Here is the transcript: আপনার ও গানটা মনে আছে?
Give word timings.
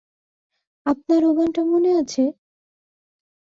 আপনার 0.85 1.21
ও 1.23 1.31
গানটা 1.37 1.61
মনে 1.71 1.89
আছে? 2.01 2.23